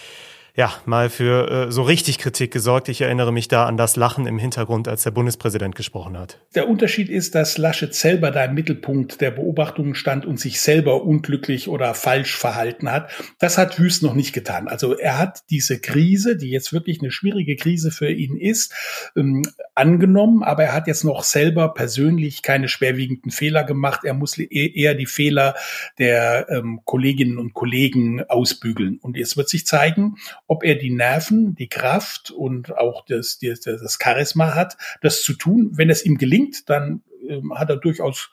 ja, 0.55 0.73
mal 0.85 1.09
für 1.09 1.67
äh, 1.67 1.71
so 1.71 1.83
richtig 1.83 2.17
Kritik 2.17 2.51
gesorgt. 2.51 2.87
Ich 2.87 3.01
erinnere 3.01 3.33
mich 3.33 3.49
da 3.49 3.65
an 3.65 3.75
das 3.75 3.97
Lachen 3.97 4.25
im 4.25 4.39
Hintergrund, 4.39 4.87
als 4.87 5.03
der 5.03 5.11
Bundespräsident 5.11 5.75
gesprochen 5.75 6.17
hat. 6.17 6.39
Der 6.55 6.69
Unterschied 6.69 7.09
ist, 7.09 7.35
dass 7.35 7.57
Laschet 7.57 7.93
selber 7.93 8.31
da 8.31 8.45
im 8.45 8.53
Mittelpunkt 8.53 9.19
der 9.19 9.31
Beobachtungen 9.31 9.95
stand 9.95 10.25
und 10.25 10.39
sich 10.39 10.61
selber 10.61 11.03
unglücklich 11.03 11.67
oder 11.67 11.93
falsch 11.93 12.37
verhalten 12.37 12.89
hat. 12.89 13.09
Das 13.39 13.57
hat 13.57 13.79
Wüst 13.79 14.01
noch 14.01 14.13
nicht 14.13 14.31
getan. 14.31 14.69
Also 14.69 14.97
er 14.97 15.17
hat 15.17 15.41
diese 15.49 15.81
Krise, 15.81 16.37
die 16.37 16.51
jetzt 16.51 16.71
wirklich 16.71 17.01
eine 17.01 17.11
schwierige 17.11 17.57
Krise 17.57 17.91
für 17.91 18.09
ihn 18.09 18.37
ist, 18.37 18.73
ähm, 19.17 19.43
angenommen, 19.75 20.41
aber 20.41 20.63
er 20.63 20.73
hat 20.73 20.87
jetzt 20.87 21.03
noch 21.03 21.23
selber 21.23 21.73
persönlich 21.73 22.43
keine 22.43 22.69
schwerwiegenden 22.69 23.31
Fehler 23.31 23.65
gemacht. 23.65 24.05
Er 24.05 24.13
muss 24.13 24.37
e-, 24.37 24.47
eher 24.47 24.95
die 24.95 25.05
Fehler 25.05 25.55
der 25.99 26.47
ähm, 26.49 26.79
Kolleginnen 26.85 27.39
und 27.39 27.53
Kollegen 27.53 28.23
ausbügeln. 28.23 28.99
Und 29.01 29.17
jetzt 29.17 29.35
wird 29.35 29.49
sich 29.49 29.65
zeigen, 29.65 30.15
ob 30.47 30.63
er 30.63 30.75
die 30.75 30.91
Nerven, 30.91 31.55
die 31.55 31.69
Kraft 31.69 32.31
und 32.31 32.77
auch 32.77 33.05
das, 33.05 33.39
das, 33.39 33.61
das 33.61 33.97
Charisma 34.01 34.53
hat, 34.53 34.77
das 35.01 35.23
zu 35.23 35.33
tun. 35.33 35.71
Wenn 35.73 35.89
es 35.89 36.05
ihm 36.05 36.17
gelingt, 36.17 36.69
dann 36.69 37.01
ähm, 37.27 37.53
hat 37.55 37.69
er 37.69 37.77
durchaus 37.77 38.29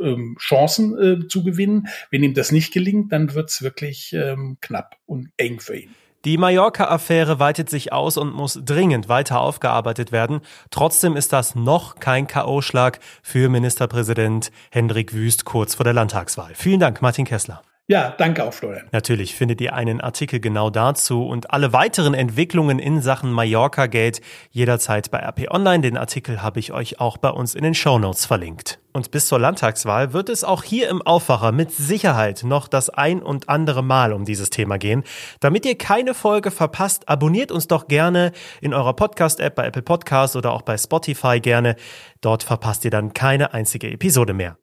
ähm, 0.00 0.36
Chancen 0.38 0.98
äh, 1.24 1.28
zu 1.28 1.42
gewinnen. 1.42 1.88
Wenn 2.10 2.22
ihm 2.22 2.34
das 2.34 2.52
nicht 2.52 2.72
gelingt, 2.72 3.12
dann 3.12 3.34
wird's 3.34 3.62
wirklich 3.62 4.12
ähm, 4.12 4.58
knapp 4.60 4.96
und 5.06 5.30
eng 5.36 5.60
für 5.60 5.76
ihn. 5.76 5.94
Die 6.24 6.38
Mallorca-Affäre 6.38 7.38
weitet 7.38 7.68
sich 7.68 7.92
aus 7.92 8.16
und 8.16 8.32
muss 8.32 8.58
dringend 8.64 9.10
weiter 9.10 9.40
aufgearbeitet 9.40 10.10
werden. 10.10 10.40
Trotzdem 10.70 11.16
ist 11.16 11.34
das 11.34 11.54
noch 11.54 11.96
kein 11.96 12.26
K.O.-Schlag 12.26 12.98
für 13.22 13.50
Ministerpräsident 13.50 14.50
Hendrik 14.70 15.12
Wüst 15.12 15.44
kurz 15.44 15.74
vor 15.74 15.84
der 15.84 15.92
Landtagswahl. 15.92 16.52
Vielen 16.54 16.80
Dank, 16.80 17.02
Martin 17.02 17.26
Kessler. 17.26 17.62
Ja, 17.86 18.14
danke 18.16 18.44
auch, 18.44 18.54
Florian. 18.54 18.88
Natürlich 18.92 19.34
findet 19.34 19.60
ihr 19.60 19.74
einen 19.74 20.00
Artikel 20.00 20.40
genau 20.40 20.70
dazu 20.70 21.26
und 21.26 21.50
alle 21.50 21.74
weiteren 21.74 22.14
Entwicklungen 22.14 22.78
in 22.78 23.02
Sachen 23.02 23.30
Mallorca 23.30 23.88
Gate 23.88 24.22
jederzeit 24.50 25.10
bei 25.10 25.18
RP 25.18 25.50
Online. 25.50 25.82
Den 25.82 25.98
Artikel 25.98 26.40
habe 26.40 26.60
ich 26.60 26.72
euch 26.72 26.98
auch 26.98 27.18
bei 27.18 27.28
uns 27.28 27.54
in 27.54 27.62
den 27.62 27.74
Show 27.74 27.98
Notes 27.98 28.24
verlinkt. 28.24 28.78
Und 28.94 29.10
bis 29.10 29.26
zur 29.26 29.38
Landtagswahl 29.38 30.14
wird 30.14 30.30
es 30.30 30.44
auch 30.44 30.62
hier 30.62 30.88
im 30.88 31.02
Aufwacher 31.02 31.52
mit 31.52 31.72
Sicherheit 31.72 32.42
noch 32.42 32.68
das 32.68 32.88
ein 32.88 33.22
und 33.22 33.50
andere 33.50 33.82
Mal 33.82 34.14
um 34.14 34.24
dieses 34.24 34.48
Thema 34.48 34.78
gehen. 34.78 35.04
Damit 35.40 35.66
ihr 35.66 35.76
keine 35.76 36.14
Folge 36.14 36.50
verpasst, 36.50 37.06
abonniert 37.10 37.52
uns 37.52 37.68
doch 37.68 37.86
gerne 37.86 38.32
in 38.62 38.72
eurer 38.72 38.94
Podcast-App 38.94 39.54
bei 39.54 39.66
Apple 39.66 39.82
Podcasts 39.82 40.36
oder 40.36 40.52
auch 40.52 40.62
bei 40.62 40.78
Spotify 40.78 41.38
gerne. 41.38 41.76
Dort 42.22 42.44
verpasst 42.44 42.86
ihr 42.86 42.90
dann 42.90 43.12
keine 43.12 43.52
einzige 43.52 43.90
Episode 43.90 44.32
mehr. 44.32 44.56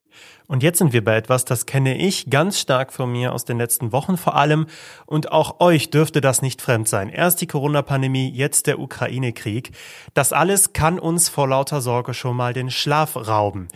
Und 0.47 0.63
jetzt 0.63 0.79
sind 0.79 0.93
wir 0.93 1.03
bei 1.03 1.15
etwas, 1.15 1.45
das 1.45 1.65
kenne 1.65 1.97
ich 1.97 2.29
ganz 2.29 2.59
stark 2.59 2.91
von 2.91 3.11
mir 3.11 3.33
aus 3.33 3.45
den 3.45 3.57
letzten 3.57 3.91
Wochen 3.91 4.17
vor 4.17 4.35
allem. 4.35 4.67
Und 5.05 5.31
auch 5.31 5.59
euch 5.59 5.89
dürfte 5.89 6.21
das 6.21 6.41
nicht 6.41 6.61
fremd 6.61 6.87
sein. 6.87 7.09
Erst 7.09 7.41
die 7.41 7.47
Corona-Pandemie, 7.47 8.29
jetzt 8.29 8.67
der 8.67 8.79
Ukraine-Krieg. 8.79 9.71
Das 10.13 10.33
alles 10.33 10.73
kann 10.73 10.99
uns 10.99 11.29
vor 11.29 11.47
lauter 11.47 11.81
Sorge 11.81 12.13
schon 12.13 12.35
mal 12.35 12.53
den 12.53 12.69
Schlaf 12.69 13.15
rauben. 13.15 13.67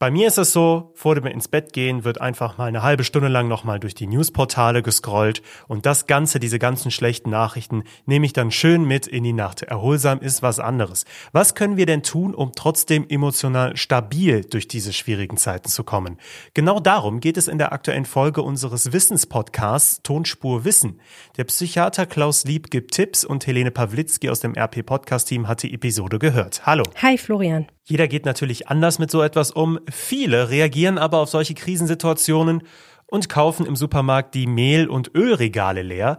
Bei 0.00 0.10
mir 0.10 0.28
ist 0.28 0.38
es 0.38 0.54
so, 0.54 0.92
vor 0.94 1.14
dem 1.14 1.26
ins 1.26 1.48
Bett 1.48 1.74
gehen 1.74 2.04
wird 2.04 2.22
einfach 2.22 2.56
mal 2.56 2.64
eine 2.64 2.82
halbe 2.82 3.04
Stunde 3.04 3.28
lang 3.28 3.48
nochmal 3.48 3.78
durch 3.78 3.94
die 3.94 4.06
Newsportale 4.06 4.82
gescrollt 4.82 5.42
und 5.68 5.84
das 5.84 6.06
Ganze, 6.06 6.40
diese 6.40 6.58
ganzen 6.58 6.90
schlechten 6.90 7.28
Nachrichten, 7.28 7.84
nehme 8.06 8.24
ich 8.24 8.32
dann 8.32 8.50
schön 8.50 8.84
mit 8.84 9.06
in 9.06 9.24
die 9.24 9.34
Nacht. 9.34 9.60
Erholsam 9.60 10.20
ist 10.20 10.42
was 10.42 10.58
anderes. 10.58 11.04
Was 11.32 11.54
können 11.54 11.76
wir 11.76 11.84
denn 11.84 12.02
tun, 12.02 12.34
um 12.34 12.52
trotzdem 12.56 13.04
emotional 13.10 13.76
stabil 13.76 14.40
durch 14.42 14.68
diese 14.68 14.94
schwierigen 14.94 15.36
Zeiten 15.36 15.68
zu 15.68 15.84
kommen? 15.84 16.16
Genau 16.54 16.80
darum 16.80 17.20
geht 17.20 17.36
es 17.36 17.46
in 17.46 17.58
der 17.58 17.74
aktuellen 17.74 18.06
Folge 18.06 18.40
unseres 18.40 18.94
Wissenspodcasts 18.94 20.02
Tonspur 20.02 20.64
Wissen. 20.64 20.98
Der 21.36 21.44
Psychiater 21.44 22.06
Klaus 22.06 22.44
Lieb 22.44 22.70
gibt 22.70 22.94
Tipps 22.94 23.22
und 23.22 23.46
Helene 23.46 23.70
Pawlitzki 23.70 24.30
aus 24.30 24.40
dem 24.40 24.56
RP 24.56 24.82
Podcast 24.82 25.28
Team 25.28 25.46
hat 25.46 25.62
die 25.62 25.74
Episode 25.74 26.18
gehört. 26.18 26.64
Hallo. 26.64 26.84
Hi 27.02 27.18
Florian. 27.18 27.66
Jeder 27.90 28.06
geht 28.06 28.24
natürlich 28.24 28.68
anders 28.68 29.00
mit 29.00 29.10
so 29.10 29.20
etwas 29.20 29.50
um. 29.50 29.80
Viele 29.90 30.48
reagieren 30.48 30.96
aber 30.96 31.18
auf 31.18 31.28
solche 31.28 31.54
Krisensituationen 31.54 32.62
und 33.08 33.28
kaufen 33.28 33.66
im 33.66 33.74
Supermarkt 33.74 34.36
die 34.36 34.46
Mehl- 34.46 34.88
und 34.88 35.12
Ölregale 35.16 35.82
leer. 35.82 36.18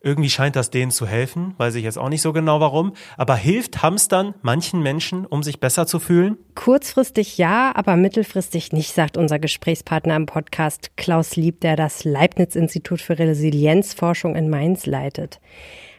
Irgendwie 0.00 0.30
scheint 0.30 0.56
das 0.56 0.70
denen 0.70 0.90
zu 0.90 1.06
helfen, 1.06 1.54
weiß 1.58 1.76
ich 1.76 1.84
jetzt 1.84 1.96
auch 1.96 2.08
nicht 2.08 2.22
so 2.22 2.32
genau 2.32 2.58
warum. 2.58 2.94
Aber 3.16 3.36
hilft 3.36 3.84
Hamstern 3.84 4.34
manchen 4.42 4.82
Menschen, 4.82 5.24
um 5.24 5.44
sich 5.44 5.60
besser 5.60 5.86
zu 5.86 6.00
fühlen? 6.00 6.38
Kurzfristig 6.56 7.38
ja, 7.38 7.70
aber 7.76 7.94
mittelfristig 7.94 8.72
nicht, 8.72 8.92
sagt 8.92 9.16
unser 9.16 9.38
Gesprächspartner 9.38 10.16
im 10.16 10.26
Podcast 10.26 10.96
Klaus 10.96 11.36
Lieb, 11.36 11.60
der 11.60 11.76
das 11.76 12.02
Leibniz-Institut 12.02 13.00
für 13.00 13.16
Resilienzforschung 13.16 14.34
in 14.34 14.50
Mainz 14.50 14.86
leitet. 14.86 15.38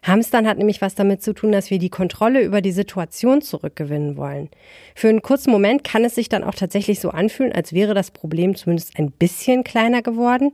Hamstern 0.03 0.47
hat 0.47 0.57
nämlich 0.57 0.81
was 0.81 0.95
damit 0.95 1.23
zu 1.23 1.33
tun, 1.33 1.51
dass 1.51 1.69
wir 1.69 1.79
die 1.79 1.89
Kontrolle 1.89 2.41
über 2.41 2.61
die 2.61 2.71
Situation 2.71 3.41
zurückgewinnen 3.41 4.17
wollen. 4.17 4.49
Für 4.95 5.09
einen 5.09 5.21
kurzen 5.21 5.51
Moment 5.51 5.83
kann 5.83 6.03
es 6.03 6.15
sich 6.15 6.29
dann 6.29 6.43
auch 6.43 6.55
tatsächlich 6.55 6.99
so 6.99 7.09
anfühlen, 7.09 7.53
als 7.53 7.73
wäre 7.73 7.93
das 7.93 8.11
Problem 8.11 8.55
zumindest 8.55 8.99
ein 8.99 9.11
bisschen 9.11 9.63
kleiner 9.63 10.01
geworden. 10.01 10.51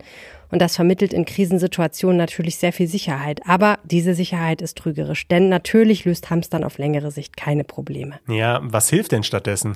Und 0.52 0.62
das 0.62 0.76
vermittelt 0.76 1.14
in 1.14 1.26
Krisensituationen 1.26 2.18
natürlich 2.18 2.58
sehr 2.58 2.74
viel 2.74 2.88
Sicherheit. 2.88 3.42
Aber 3.46 3.80
diese 3.84 4.14
Sicherheit 4.14 4.62
ist 4.62 4.78
trügerisch, 4.78 5.28
denn 5.28 5.50
natürlich 5.50 6.06
löst 6.06 6.30
Hamstern 6.30 6.64
auf 6.64 6.78
längere 6.78 7.12
Sicht 7.12 7.38
keine 7.38 7.64
Probleme. 7.64 8.20
Ja, 8.28 8.60
was 8.64 8.90
hilft 8.90 9.12
denn 9.12 9.24
stattdessen? 9.24 9.74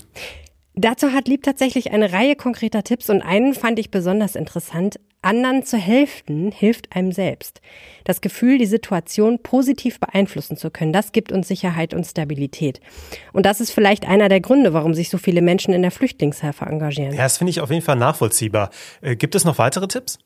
Dazu 0.76 1.12
hat 1.12 1.28
Lieb 1.28 1.44
tatsächlich 1.44 1.92
eine 1.92 2.14
Reihe 2.14 2.36
konkreter 2.36 2.84
Tipps 2.84 3.10
und 3.10 3.22
einen 3.22 3.54
fand 3.54 3.78
ich 3.78 3.92
besonders 3.92 4.36
interessant. 4.36 5.00
Anderen 5.22 5.64
zu 5.64 5.78
helfen 5.78 6.52
hilft 6.52 6.96
einem 6.96 7.12
selbst. 7.12 7.62
Das 8.04 8.20
Gefühl, 8.20 8.58
die 8.58 8.66
Situation 8.66 9.40
positiv 9.42 10.00
beeinflussen 10.00 10.58
zu 10.58 10.70
können, 10.70 10.92
das 10.92 11.14
gibt 11.14 11.32
uns 11.32 11.48
Sicherheit 11.48 11.94
und 11.94 12.04
Stabilität. 12.04 12.82
Und 13.32 13.46
das 13.46 13.62
ist 13.62 13.72
vielleicht 13.72 14.08
einer 14.08 14.28
der 14.28 14.42
Gründe, 14.42 14.74
warum 14.74 14.94
sich 14.94 15.10
so 15.10 15.18
viele 15.18 15.42
Menschen 15.42 15.74
in 15.74 15.82
der 15.82 15.92
Flüchtlingshilfe 15.92 16.66
engagieren. 16.66 17.14
Ja, 17.14 17.24
das 17.24 17.38
finde 17.38 17.52
ich 17.52 17.62
auf 17.62 17.70
jeden 17.70 17.84
Fall 17.84 17.96
nachvollziehbar. 17.96 18.70
Äh, 19.02 19.16
gibt 19.16 19.36
es 19.36 19.46
noch 19.46 19.60
weitere 19.60 19.88
Tipps? 19.88 20.18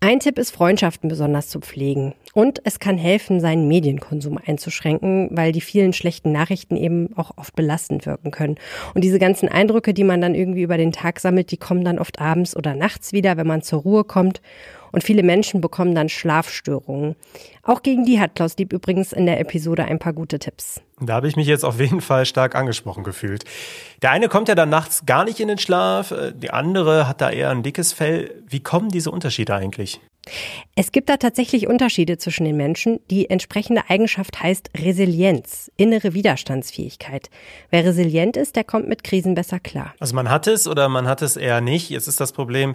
Ein 0.00 0.20
Tipp 0.20 0.38
ist, 0.38 0.50
Freundschaften 0.50 1.08
besonders 1.08 1.48
zu 1.48 1.60
pflegen. 1.60 2.14
Und 2.32 2.60
es 2.64 2.78
kann 2.78 2.96
helfen, 2.96 3.40
seinen 3.40 3.66
Medienkonsum 3.66 4.38
einzuschränken, 4.44 5.30
weil 5.32 5.52
die 5.52 5.60
vielen 5.60 5.92
schlechten 5.92 6.30
Nachrichten 6.30 6.76
eben 6.76 7.16
auch 7.16 7.32
oft 7.36 7.56
belastend 7.56 8.06
wirken 8.06 8.30
können. 8.30 8.56
Und 8.94 9.02
diese 9.02 9.18
ganzen 9.18 9.48
Eindrücke, 9.48 9.92
die 9.94 10.04
man 10.04 10.20
dann 10.20 10.34
irgendwie 10.34 10.62
über 10.62 10.76
den 10.76 10.92
Tag 10.92 11.18
sammelt, 11.18 11.50
die 11.50 11.56
kommen 11.56 11.84
dann 11.84 11.98
oft 11.98 12.20
abends 12.20 12.56
oder 12.56 12.74
nachts 12.76 13.12
wieder, 13.12 13.36
wenn 13.36 13.46
man 13.46 13.62
zur 13.62 13.80
Ruhe 13.80 14.04
kommt. 14.04 14.40
Und 14.92 15.04
viele 15.04 15.22
Menschen 15.22 15.60
bekommen 15.60 15.94
dann 15.94 16.08
Schlafstörungen. 16.08 17.14
Auch 17.62 17.82
gegen 17.82 18.04
die 18.04 18.20
hat 18.20 18.34
Klaus 18.34 18.56
Dieb 18.56 18.72
übrigens 18.72 19.12
in 19.12 19.26
der 19.26 19.38
Episode 19.38 19.84
ein 19.84 20.00
paar 20.00 20.12
gute 20.12 20.40
Tipps. 20.40 20.80
Da 21.00 21.14
habe 21.14 21.28
ich 21.28 21.36
mich 21.36 21.46
jetzt 21.46 21.64
auf 21.64 21.78
jeden 21.78 22.00
Fall 22.00 22.26
stark 22.26 22.56
angesprochen 22.56 23.04
gefühlt. 23.04 23.44
Der 24.02 24.10
eine 24.10 24.28
kommt 24.28 24.48
ja 24.48 24.56
dann 24.56 24.68
nachts 24.68 25.06
gar 25.06 25.24
nicht 25.24 25.38
in 25.38 25.48
den 25.48 25.58
Schlaf, 25.58 26.10
äh, 26.10 26.32
die 26.34 26.50
andere 26.50 27.06
hat 27.06 27.20
da 27.20 27.30
eher 27.30 27.50
ein 27.50 27.62
dickes 27.62 27.92
Fell. 27.92 28.42
Wie 28.48 28.60
kommen 28.60 28.88
diese 28.88 29.10
Unterschiede 29.10 29.54
eigentlich? 29.54 30.00
Es 30.74 30.92
gibt 30.92 31.08
da 31.08 31.16
tatsächlich 31.16 31.66
Unterschiede 31.66 32.18
zwischen 32.18 32.44
den 32.44 32.56
Menschen. 32.56 33.00
Die 33.10 33.30
entsprechende 33.30 33.82
Eigenschaft 33.88 34.42
heißt 34.42 34.70
Resilienz, 34.76 35.70
innere 35.76 36.14
Widerstandsfähigkeit. 36.14 37.30
Wer 37.70 37.84
resilient 37.84 38.36
ist, 38.36 38.56
der 38.56 38.64
kommt 38.64 38.88
mit 38.88 39.02
Krisen 39.04 39.34
besser 39.34 39.60
klar. 39.60 39.94
Also 39.98 40.14
man 40.14 40.30
hat 40.30 40.46
es 40.46 40.68
oder 40.68 40.88
man 40.88 41.08
hat 41.08 41.22
es 41.22 41.36
eher 41.36 41.60
nicht. 41.60 41.90
Jetzt 41.90 42.06
ist 42.06 42.20
das 42.20 42.32
Problem, 42.32 42.74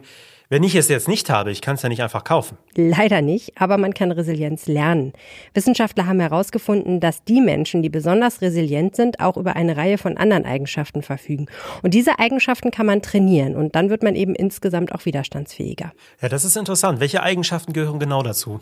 wenn 0.49 0.63
ich 0.63 0.75
es 0.75 0.89
jetzt 0.89 1.07
nicht 1.07 1.29
habe, 1.29 1.51
ich 1.51 1.61
kann 1.61 1.75
es 1.75 1.81
ja 1.81 1.89
nicht 1.89 2.03
einfach 2.03 2.23
kaufen. 2.23 2.57
Leider 2.75 3.21
nicht, 3.21 3.59
aber 3.59 3.77
man 3.77 3.93
kann 3.93 4.11
Resilienz 4.11 4.67
lernen. 4.67 5.13
Wissenschaftler 5.53 6.05
haben 6.05 6.19
herausgefunden, 6.19 6.99
dass 6.99 7.23
die 7.23 7.41
Menschen, 7.41 7.81
die 7.81 7.89
besonders 7.89 8.41
resilient 8.41 8.95
sind, 8.95 9.19
auch 9.19 9.37
über 9.37 9.55
eine 9.55 9.77
Reihe 9.77 9.97
von 9.97 10.17
anderen 10.17 10.45
Eigenschaften 10.45 11.01
verfügen. 11.01 11.47
Und 11.81 11.93
diese 11.93 12.19
Eigenschaften 12.19 12.71
kann 12.71 12.85
man 12.85 13.01
trainieren 13.01 13.55
und 13.55 13.75
dann 13.75 13.89
wird 13.89 14.03
man 14.03 14.15
eben 14.15 14.35
insgesamt 14.35 14.93
auch 14.93 15.05
widerstandsfähiger. 15.05 15.93
Ja, 16.21 16.29
das 16.29 16.45
ist 16.45 16.57
interessant. 16.57 16.99
Welche 16.99 17.23
Eigenschaften 17.23 17.73
gehören 17.73 17.99
genau 17.99 18.21
dazu? 18.21 18.59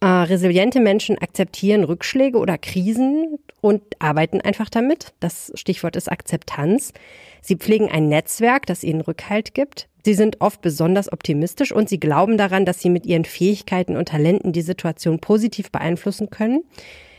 Äh, 0.00 0.06
resiliente 0.06 0.80
Menschen 0.80 1.16
akzeptieren 1.18 1.82
Rückschläge 1.82 2.38
oder 2.38 2.58
Krisen 2.58 3.38
und 3.62 3.82
arbeiten 3.98 4.40
einfach 4.42 4.68
damit. 4.68 5.14
Das 5.20 5.52
Stichwort 5.54 5.96
ist 5.96 6.12
Akzeptanz. 6.12 6.92
Sie 7.40 7.56
pflegen 7.56 7.90
ein 7.90 8.08
Netzwerk, 8.08 8.66
das 8.66 8.84
ihnen 8.84 9.00
Rückhalt 9.00 9.54
gibt. 9.54 9.88
Sie 10.06 10.14
sind 10.14 10.40
oft 10.40 10.60
besonders 10.62 11.12
optimistisch 11.12 11.72
und 11.72 11.88
sie 11.88 11.98
glauben 11.98 12.38
daran, 12.38 12.64
dass 12.64 12.78
sie 12.78 12.90
mit 12.90 13.06
ihren 13.06 13.24
Fähigkeiten 13.24 13.96
und 13.96 14.06
Talenten 14.06 14.52
die 14.52 14.62
Situation 14.62 15.18
positiv 15.18 15.72
beeinflussen 15.72 16.30
können. 16.30 16.62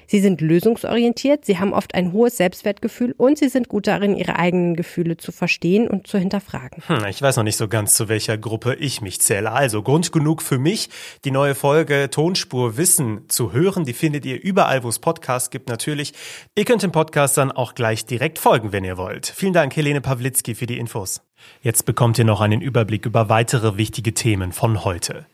Sie 0.05 0.21
sind 0.21 0.39
lösungsorientiert, 0.39 1.43
sie 1.43 1.59
haben 1.59 1.73
oft 1.73 1.95
ein 1.95 2.13
hohes 2.13 2.37
Selbstwertgefühl 2.37 3.13
und 3.17 3.39
sie 3.39 3.49
sind 3.49 3.67
gut 3.67 3.87
darin, 3.87 4.15
ihre 4.15 4.37
eigenen 4.37 4.77
Gefühle 4.77 5.17
zu 5.17 5.33
verstehen 5.33 5.89
und 5.89 6.07
zu 6.07 6.17
hinterfragen. 6.17 6.81
Hm, 6.87 7.07
ich 7.09 7.21
weiß 7.21 7.35
noch 7.35 7.43
nicht 7.43 7.57
so 7.57 7.67
ganz, 7.67 7.93
zu 7.93 8.07
welcher 8.07 8.37
Gruppe 8.37 8.75
ich 8.75 9.01
mich 9.01 9.19
zähle. 9.19 9.51
Also 9.51 9.83
Grund 9.83 10.13
genug 10.13 10.41
für 10.41 10.57
mich, 10.57 10.89
die 11.25 11.31
neue 11.31 11.55
Folge 11.55 12.09
Tonspur 12.09 12.77
Wissen 12.77 13.27
zu 13.27 13.51
hören. 13.51 13.83
Die 13.83 13.91
findet 13.91 14.25
ihr 14.25 14.41
überall, 14.41 14.85
wo 14.85 14.87
es 14.87 14.99
Podcasts 14.99 15.49
gibt, 15.49 15.67
natürlich. 15.67 16.13
Ihr 16.55 16.63
könnt 16.63 16.83
dem 16.83 16.93
Podcast 16.93 17.35
dann 17.35 17.51
auch 17.51 17.75
gleich 17.75 18.05
direkt 18.05 18.39
folgen, 18.39 18.71
wenn 18.71 18.85
ihr 18.85 18.97
wollt. 18.97 19.27
Vielen 19.27 19.51
Dank, 19.51 19.75
Helene 19.75 19.99
Pawlitzki, 19.99 20.55
für 20.55 20.67
die 20.67 20.77
Infos. 20.77 21.26
Jetzt 21.61 21.85
bekommt 21.85 22.17
ihr 22.17 22.25
noch 22.25 22.41
einen 22.41 22.61
Überblick 22.61 23.05
über 23.05 23.29
weitere 23.29 23.77
wichtige 23.77 24.13
Themen 24.13 24.51
von 24.51 24.83
heute. 24.83 25.25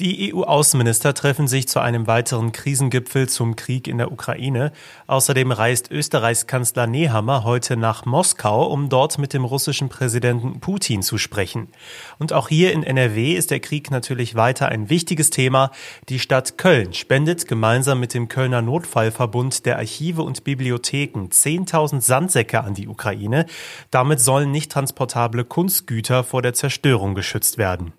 Die 0.00 0.32
EU-Außenminister 0.32 1.12
treffen 1.12 1.46
sich 1.46 1.68
zu 1.68 1.78
einem 1.78 2.06
weiteren 2.06 2.52
Krisengipfel 2.52 3.28
zum 3.28 3.54
Krieg 3.54 3.86
in 3.86 3.98
der 3.98 4.10
Ukraine. 4.10 4.72
Außerdem 5.06 5.52
reist 5.52 5.90
Österreichs 5.90 6.46
Kanzler 6.46 6.86
Nehammer 6.86 7.44
heute 7.44 7.76
nach 7.76 8.06
Moskau, 8.06 8.64
um 8.64 8.88
dort 8.88 9.18
mit 9.18 9.34
dem 9.34 9.44
russischen 9.44 9.90
Präsidenten 9.90 10.60
Putin 10.60 11.02
zu 11.02 11.18
sprechen. 11.18 11.68
Und 12.18 12.32
auch 12.32 12.48
hier 12.48 12.72
in 12.72 12.82
NRW 12.82 13.34
ist 13.34 13.50
der 13.50 13.60
Krieg 13.60 13.90
natürlich 13.90 14.34
weiter 14.34 14.70
ein 14.70 14.88
wichtiges 14.88 15.28
Thema. 15.28 15.70
Die 16.08 16.18
Stadt 16.18 16.56
Köln 16.56 16.94
spendet 16.94 17.46
gemeinsam 17.46 18.00
mit 18.00 18.14
dem 18.14 18.28
Kölner 18.28 18.62
Notfallverbund 18.62 19.66
der 19.66 19.76
Archive 19.76 20.22
und 20.22 20.44
Bibliotheken 20.44 21.26
10.000 21.26 22.00
Sandsäcke 22.00 22.64
an 22.64 22.72
die 22.72 22.88
Ukraine. 22.88 23.44
Damit 23.90 24.20
sollen 24.20 24.50
nicht 24.50 24.72
transportable 24.72 25.44
Kunstgüter 25.44 26.24
vor 26.24 26.40
der 26.40 26.54
Zerstörung 26.54 27.14
geschützt 27.14 27.58
werden. 27.58 27.92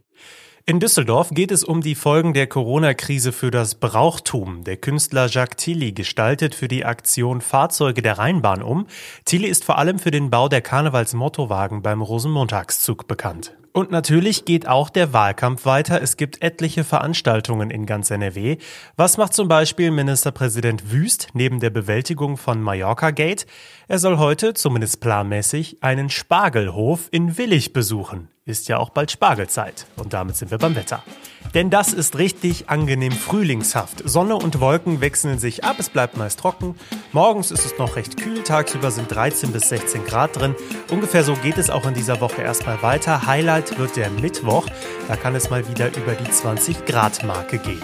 In 0.65 0.80
Düsseldorf 0.80 1.30
geht 1.32 1.51
es 1.51 1.63
um 1.63 1.82
die 1.82 1.96
Folgen 1.96 2.34
der 2.34 2.46
Corona-Krise 2.46 3.32
für 3.32 3.50
das 3.50 3.75
Brauchtum. 3.75 4.63
Der 4.63 4.77
Künstler 4.77 5.27
Jacques 5.27 5.63
Tilly 5.63 5.91
gestaltet 5.91 6.53
für 6.53 6.68
die 6.68 6.86
Aktion 6.86 7.41
Fahrzeuge 7.41 8.03
der 8.03 8.20
Rheinbahn 8.20 8.62
um. 8.62 8.86
Tilly 9.25 9.48
ist 9.48 9.63
vor 9.63 9.80
allem 9.80 9.98
für 9.98 10.12
den 10.12 10.30
Bau 10.30 10.50
der 10.50 10.62
Karnevalsmottowagen 10.62 11.82
beim 11.82 12.01
Rosenmontagszug 12.01 13.08
bekannt. 13.08 13.58
Und 13.74 13.90
natürlich 13.90 14.44
geht 14.44 14.68
auch 14.68 14.90
der 14.90 15.13
Wahlkampf 15.13 15.66
weiter. 15.66 16.01
Es 16.01 16.18
gibt 16.18 16.42
etliche 16.42 16.84
Veranstaltungen 16.84 17.70
in 17.70 17.86
ganz 17.86 18.12
NRW. 18.12 18.58
Was 18.98 19.18
macht 19.18 19.34
zum 19.34 19.48
Beispiel 19.48 19.92
Ministerpräsident 19.92 20.92
Wüst 20.92 21.30
neben 21.34 21.62
der 21.62 21.70
Bewältigung 21.70 22.36
von 22.36 22.62
Mallorca 22.62 23.12
Gate? 23.12 23.46
Er 23.88 24.00
soll 24.00 24.18
heute, 24.18 24.54
zumindest 24.54 25.00
planmäßig, 25.00 25.78
einen 25.82 26.10
Spargelhof 26.10 27.08
in 27.12 27.38
Willig 27.38 27.72
besuchen. 27.72 28.28
Ist 28.46 28.68
ja 28.68 28.78
auch 28.78 28.90
bald 28.90 29.12
Spargelzeit. 29.12 29.86
Und 29.96 30.13
damit 30.13 30.36
sind 30.36 30.51
wir 30.51 30.58
beim 30.58 30.75
Wetter. 30.75 31.04
Denn 31.53 31.70
das 31.70 31.93
ist 31.93 32.17
richtig 32.17 32.70
angenehm 32.70 33.12
frühlingshaft. 33.12 34.01
Sonne 34.05 34.36
und 34.36 34.60
Wolken 34.60 35.01
wechseln 35.01 35.39
sich 35.39 35.63
ab, 35.63 35.75
es 35.79 35.89
bleibt 35.89 36.17
meist 36.17 36.39
trocken. 36.39 36.75
Morgens 37.12 37.51
ist 37.51 37.65
es 37.65 37.77
noch 37.77 37.96
recht 37.96 38.17
kühl, 38.17 38.43
tagsüber 38.43 38.91
sind 38.91 39.13
13 39.13 39.51
bis 39.51 39.70
16 39.70 40.05
Grad 40.05 40.39
drin. 40.39 40.55
Ungefähr 40.89 41.24
so 41.24 41.34
geht 41.34 41.58
es 41.58 41.70
auch 41.70 41.86
in 41.86 41.93
dieser 41.93 42.22
Woche 42.22 42.41
erstmal 42.41 42.81
weiter. 42.81 43.25
Highlight 43.25 43.77
wird 43.77 43.98
der 43.98 44.10
Mittwoch, 44.10 44.65
da 45.08 45.15
kann 45.15 45.36
es 45.36 45.50
mal 45.50 45.67
wieder 45.67 45.88
über 45.96 46.13
die 46.13 46.29
20 46.29 46.86
Grad 46.86 47.24
Marke 47.25 47.58
gehen. 47.58 47.81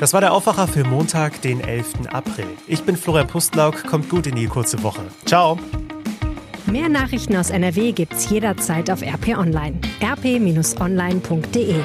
Das 0.00 0.12
war 0.12 0.20
der 0.20 0.32
Aufwacher 0.32 0.68
für 0.68 0.84
Montag, 0.84 1.40
den 1.40 1.60
11. 1.60 2.12
April. 2.12 2.48
Ich 2.66 2.82
bin 2.82 2.96
Florian 2.96 3.26
Pustlauk, 3.26 3.86
kommt 3.86 4.10
gut 4.10 4.26
in 4.26 4.34
die 4.34 4.46
kurze 4.46 4.82
Woche. 4.82 5.02
Ciao! 5.24 5.58
Mehr 6.66 6.88
Nachrichten 6.88 7.36
aus 7.36 7.50
NRW 7.50 7.92
gibt's 7.92 8.28
jederzeit 8.28 8.90
auf 8.90 9.00
RP 9.00 9.38
Online. 9.38 9.78
rp-online.de 10.02 11.84